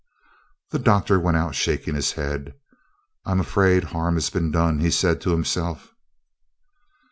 The 0.71 0.79
Doctor 0.79 1.19
went 1.19 1.37
out 1.37 1.53
shaking 1.53 1.93
his 1.93 2.13
head. 2.13 2.55
"I 3.23 3.33
am 3.33 3.39
afraid 3.39 3.83
harm 3.83 4.15
has 4.15 4.31
been 4.31 4.49
done," 4.49 4.79
he 4.79 4.89
said 4.89 5.21
to 5.21 5.29
himself. 5.29 5.93